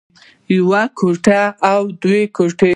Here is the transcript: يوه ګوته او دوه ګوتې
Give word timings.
يوه 0.55 0.81
ګوته 0.97 1.41
او 1.71 1.81
دوه 2.01 2.21
ګوتې 2.35 2.69